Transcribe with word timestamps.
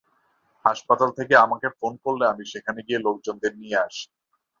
হাসপাতাল 0.65 1.09
থেকে 1.17 1.33
আমাকে 1.45 1.67
ফোন 1.77 1.93
করলে 2.05 2.23
আমি 2.27 2.43
সেখানে 2.53 2.79
গিয়ে 2.87 2.99
লোকজনদের 2.99 3.53
নিয়ে 3.57 3.77
আসি। 3.87 4.05